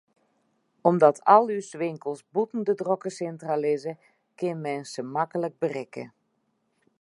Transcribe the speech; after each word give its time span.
Omdat 0.89 1.19
al 1.33 1.45
ús 1.57 1.69
winkels 1.81 2.21
bûten 2.33 2.61
de 2.67 2.73
drokke 2.81 3.11
sintra 3.17 3.55
lizze, 3.63 3.93
kin 4.37 4.57
men 4.65 4.81
se 4.91 5.01
maklik 5.15 5.55
berikke. 5.61 6.03